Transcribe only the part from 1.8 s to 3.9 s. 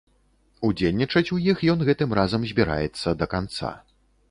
гэтым разам збіраецца да канца.